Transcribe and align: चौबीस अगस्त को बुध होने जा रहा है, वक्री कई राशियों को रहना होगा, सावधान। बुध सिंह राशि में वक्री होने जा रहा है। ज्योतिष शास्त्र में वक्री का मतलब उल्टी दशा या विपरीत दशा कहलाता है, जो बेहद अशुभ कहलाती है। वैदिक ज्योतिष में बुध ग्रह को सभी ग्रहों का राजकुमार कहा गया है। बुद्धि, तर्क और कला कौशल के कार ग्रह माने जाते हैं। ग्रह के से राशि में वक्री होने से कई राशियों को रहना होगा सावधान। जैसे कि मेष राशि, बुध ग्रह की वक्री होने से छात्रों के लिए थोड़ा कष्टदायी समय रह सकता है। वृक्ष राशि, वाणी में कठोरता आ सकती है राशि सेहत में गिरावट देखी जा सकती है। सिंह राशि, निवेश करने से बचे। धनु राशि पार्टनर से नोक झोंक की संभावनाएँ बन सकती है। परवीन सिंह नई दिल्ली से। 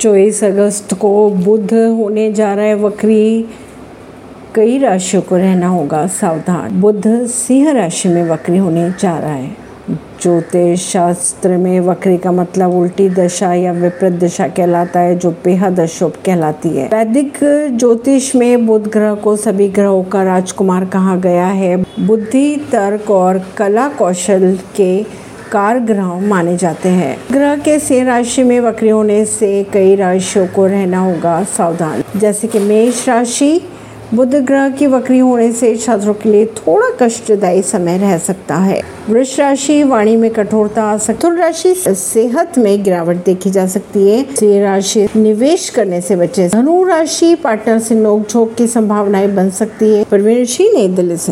चौबीस 0.00 0.44
अगस्त 0.44 0.94
को 0.94 1.30
बुध 1.30 1.72
होने 1.72 2.32
जा 2.32 2.54
रहा 2.54 2.64
है, 2.64 2.74
वक्री 2.74 3.44
कई 4.54 4.78
राशियों 4.78 5.22
को 5.22 5.36
रहना 5.36 5.68
होगा, 5.68 6.06
सावधान। 6.06 6.80
बुध 6.80 7.26
सिंह 7.26 7.72
राशि 7.72 8.08
में 8.08 8.30
वक्री 8.30 8.58
होने 8.58 8.90
जा 8.90 9.18
रहा 9.18 9.32
है। 9.32 9.56
ज्योतिष 10.22 10.92
शास्त्र 10.92 11.48
में 11.48 11.80
वक्री 11.80 12.16
का 12.18 12.32
मतलब 12.32 12.74
उल्टी 12.74 13.08
दशा 13.08 13.54
या 13.54 13.72
विपरीत 13.72 14.12
दशा 14.12 14.48
कहलाता 14.48 15.00
है, 15.00 15.18
जो 15.18 15.30
बेहद 15.30 15.80
अशुभ 15.80 16.12
कहलाती 16.26 16.68
है। 16.68 16.86
वैदिक 16.86 17.38
ज्योतिष 17.72 18.36
में 18.36 18.66
बुध 18.66 18.88
ग्रह 18.88 19.14
को 19.14 19.36
सभी 19.36 19.68
ग्रहों 19.68 20.02
का 20.02 20.22
राजकुमार 20.22 20.84
कहा 20.84 21.16
गया 21.16 21.46
है। 21.46 21.76
बुद्धि, 22.00 22.56
तर्क 22.72 23.10
और 23.10 23.42
कला 23.56 23.88
कौशल 23.88 24.58
के 24.76 25.29
कार 25.52 25.78
ग्रह 25.78 26.20
माने 26.20 26.56
जाते 26.56 26.88
हैं। 26.88 27.18
ग्रह 27.32 27.56
के 27.56 27.78
से 27.78 28.04
राशि 28.04 28.42
में 28.42 28.60
वक्री 28.60 28.88
होने 28.88 29.24
से 29.24 29.66
कई 29.72 29.96
राशियों 29.96 30.46
को 30.46 30.66
रहना 30.66 30.98
होगा 30.98 31.44
सावधान। 31.44 32.02
जैसे 32.16 32.48
कि 32.48 32.58
मेष 32.58 33.08
राशि, 33.08 33.60
बुध 34.14 34.34
ग्रह 34.34 34.68
की 34.68 34.86
वक्री 34.86 35.18
होने 35.18 35.52
से 35.52 35.76
छात्रों 35.76 36.14
के 36.14 36.28
लिए 36.28 36.46
थोड़ा 36.46 36.88
कष्टदायी 37.02 37.62
समय 37.62 37.98
रह 37.98 38.18
सकता 38.18 38.56
है। 38.56 38.82
वृक्ष 39.10 39.40
राशि, 39.40 39.82
वाणी 39.82 40.16
में 40.16 40.30
कठोरता 40.30 40.82
आ 40.82 40.96
सकती 40.96 41.26
है 41.26 41.38
राशि 41.38 41.74
सेहत 41.86 42.58
में 42.58 42.82
गिरावट 42.82 43.16
देखी 43.24 43.50
जा 43.50 43.66
सकती 43.66 44.10
है। 44.10 44.26
सिंह 44.34 44.62
राशि, 44.62 45.08
निवेश 45.16 45.68
करने 45.68 46.00
से 46.00 46.16
बचे। 46.16 46.48
धनु 46.48 46.84
राशि 46.84 47.34
पार्टनर 47.34 47.78
से 47.78 47.94
नोक 47.94 48.28
झोंक 48.30 48.54
की 48.54 48.66
संभावनाएँ 48.66 49.28
बन 49.28 49.50
सकती 49.50 49.94
है। 49.94 50.04
परवीन 50.04 50.44
सिंह 50.44 50.70
नई 50.74 50.88
दिल्ली 50.88 51.16
से। 51.16 51.28